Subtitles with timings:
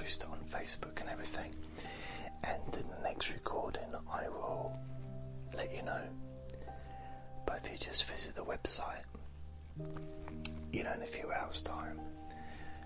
[0.00, 1.54] post on Facebook and everything.
[2.44, 4.72] And in the next recording, I will
[5.54, 6.02] let you know.
[7.46, 9.04] But if you just visit the website,
[10.72, 12.00] you know, in a few hours' time,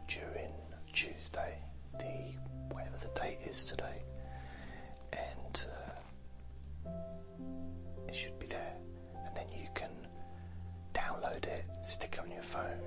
[0.09, 0.53] during
[0.93, 1.59] Tuesday,
[1.99, 4.03] the whatever the date is today,
[5.13, 5.67] and
[6.87, 6.91] uh,
[8.09, 8.75] it should be there,
[9.27, 9.91] and then you can
[10.95, 12.81] download it, stick it on your phone,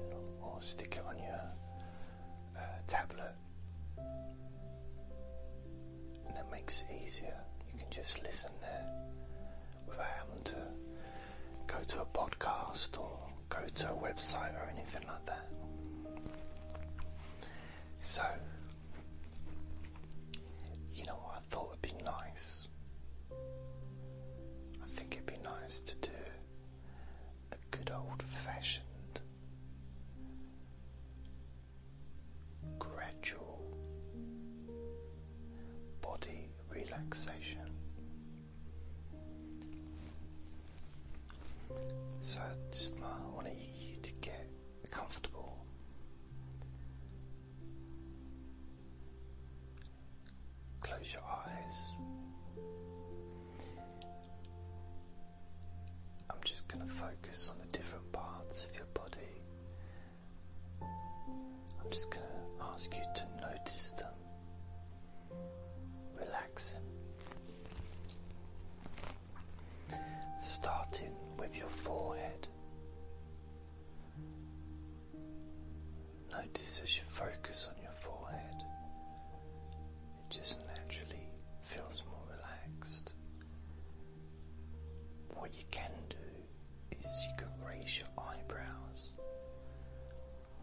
[7.07, 7.33] easier.
[7.71, 8.85] You can just listen there
[9.87, 10.57] without having to
[11.65, 15.47] go to a podcast or go to a website or anything like that.
[17.97, 18.23] So,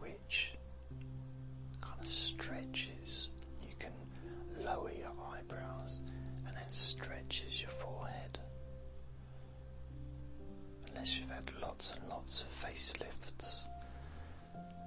[0.05, 0.55] which
[1.81, 3.29] kind of stretches.
[3.61, 3.93] You can
[4.63, 6.01] lower your eyebrows
[6.47, 8.39] and then stretches your forehead.
[10.89, 13.61] Unless you've had lots and lots of facelifts,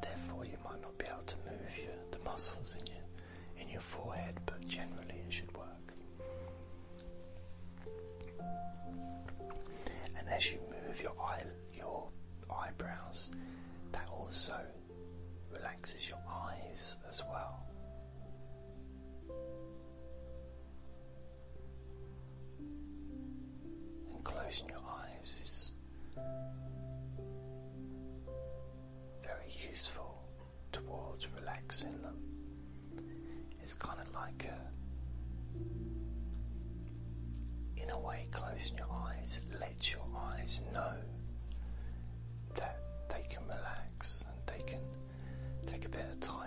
[0.03, 2.97] therefore you might not be able to move your, the muscles in your
[3.61, 5.93] in your forehead, but generally it should work.
[10.17, 11.43] And as you move your eye,
[11.77, 12.09] your
[12.51, 13.33] eyebrows,
[13.93, 14.59] that also
[24.49, 25.73] closing your eyes is
[29.23, 30.23] very useful
[30.73, 32.17] towards relaxing them.
[33.63, 34.59] It's kind of like a,
[37.83, 40.95] in a way, closing your eyes lets your eyes know
[42.55, 42.81] that
[43.11, 44.81] they can relax and they can
[45.67, 46.38] take a bit of time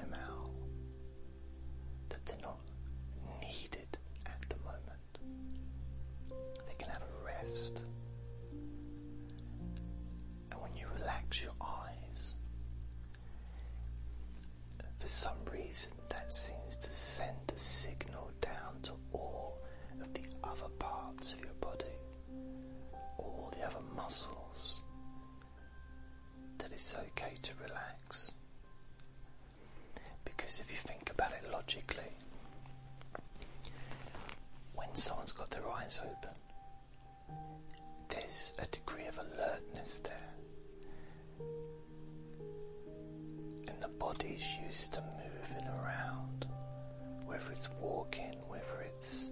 [47.42, 49.32] whether it's walking, whether it's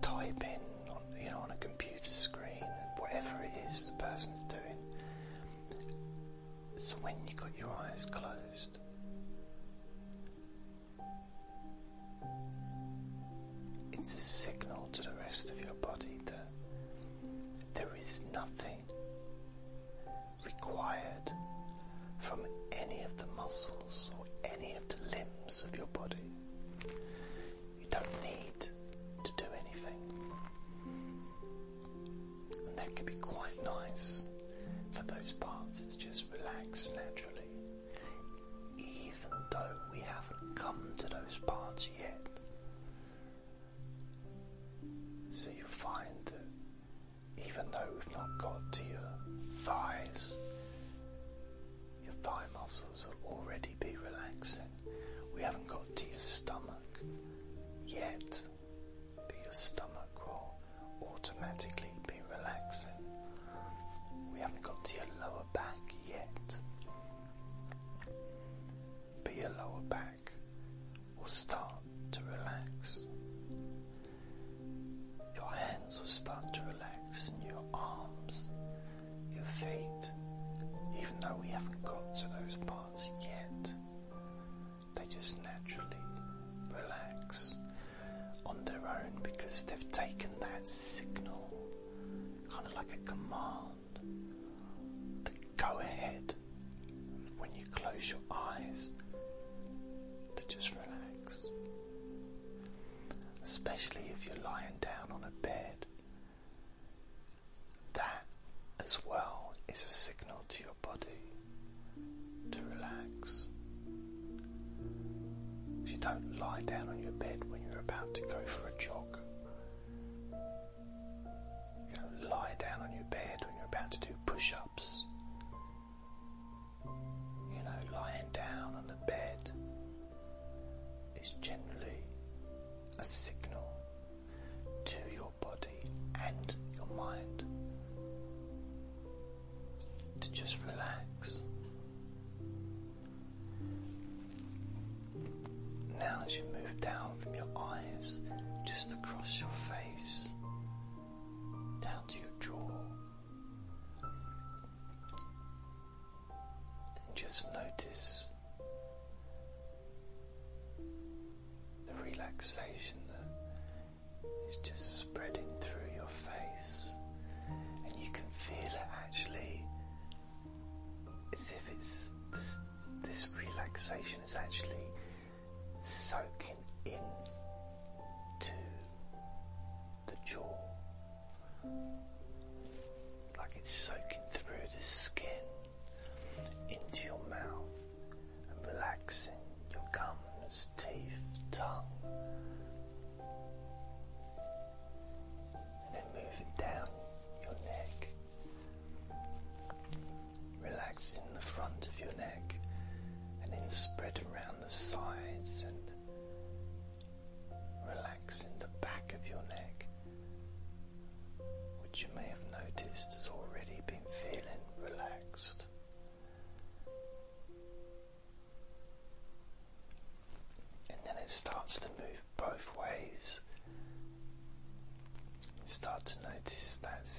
[0.00, 2.64] typing on, you know, on a computer screen,
[2.96, 4.78] whatever it is the person's doing.
[6.76, 8.78] So when you got your eyes closed,
[13.92, 16.48] it's a signal to the rest of your body that
[17.74, 18.78] there is nothing
[20.46, 21.30] required
[22.16, 22.40] from
[22.72, 24.24] any of the muscles or
[24.56, 25.86] any of the limbs of your
[116.00, 117.09] don't lie down on your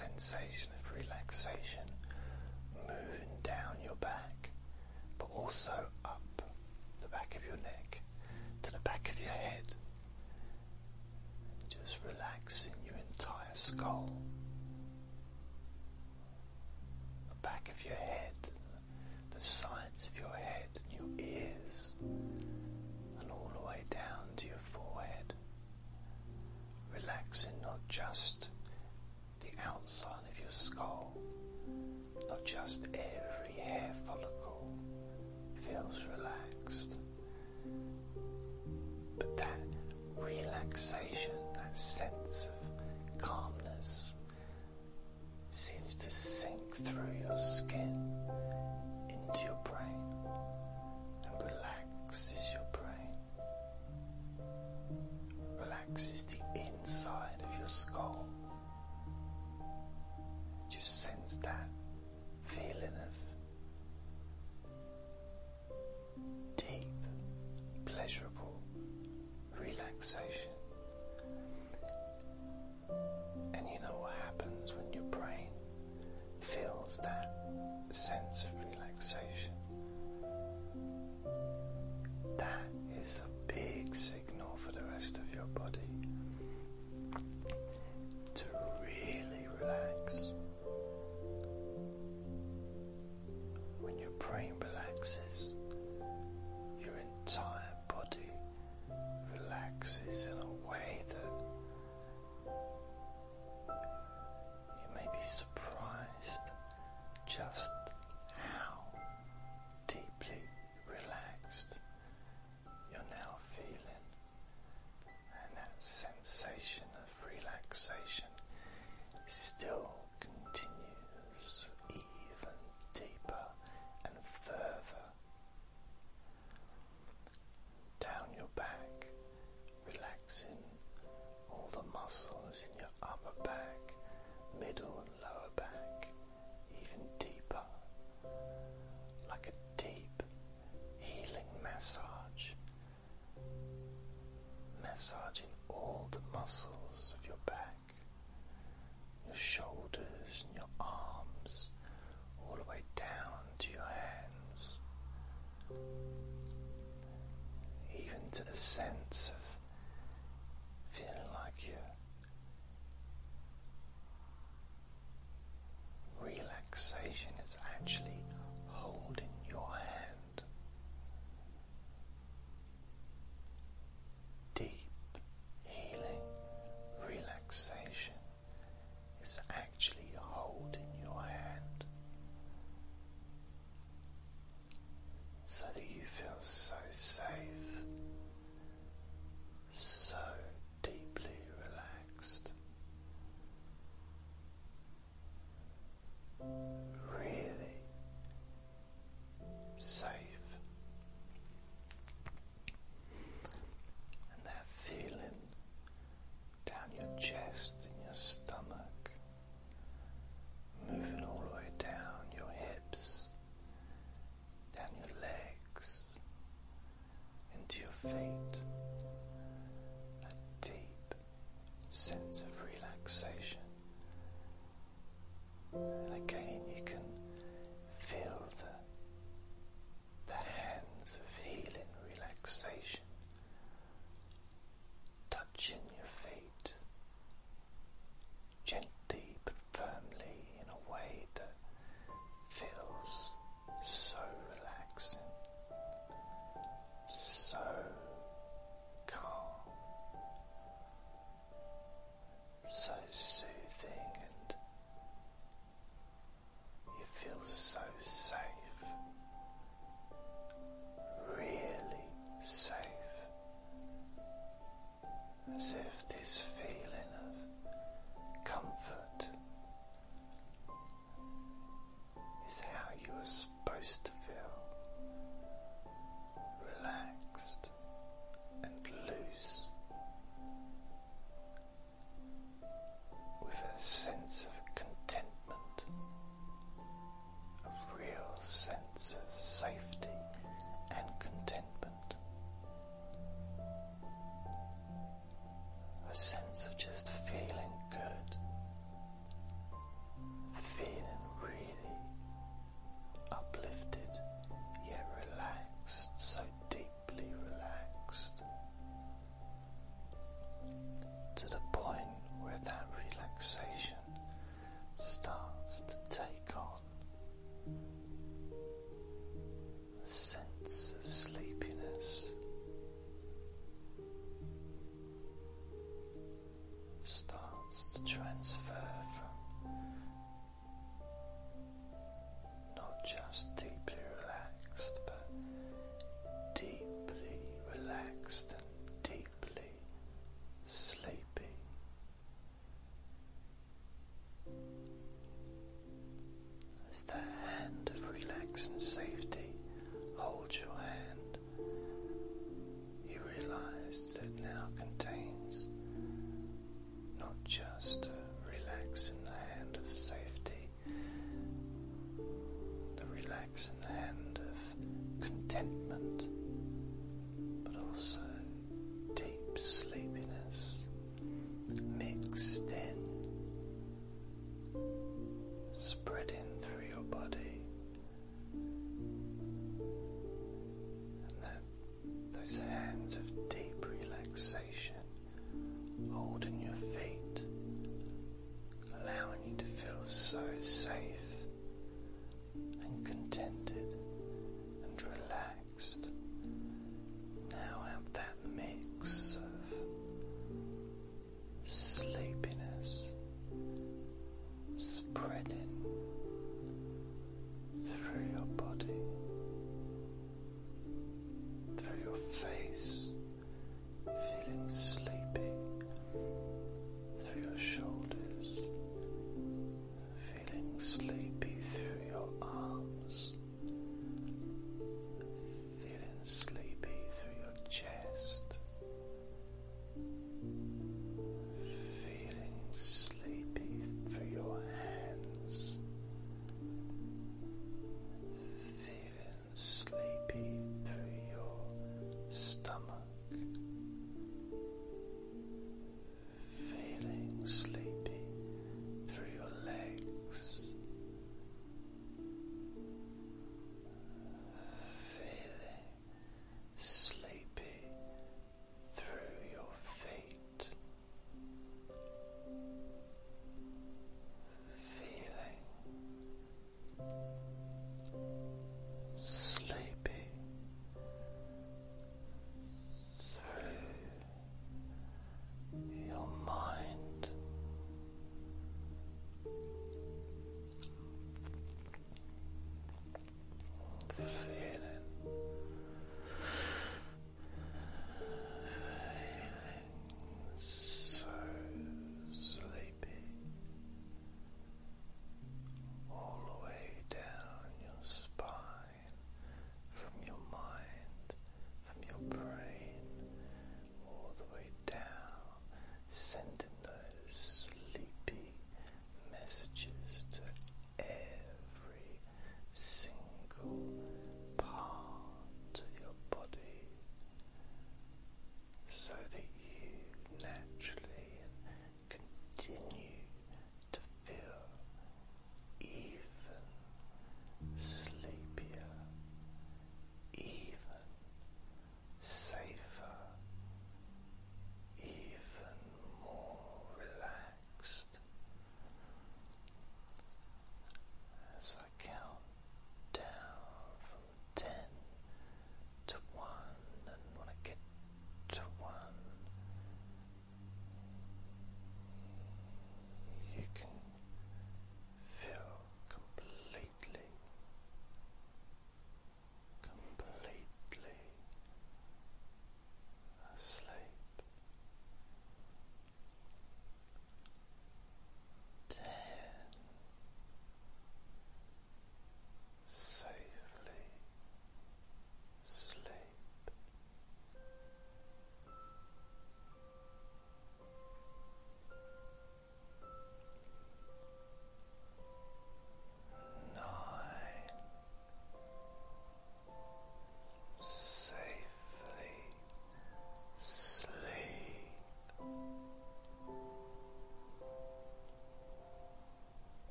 [0.00, 1.82] sensation of relaxation
[2.88, 4.50] moving down your back,
[5.18, 5.72] but also
[6.04, 6.42] up
[7.02, 8.00] the back of your neck
[8.62, 9.74] to the back of your head,
[11.68, 14.10] just relaxing your entire skull.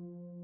[0.00, 0.39] you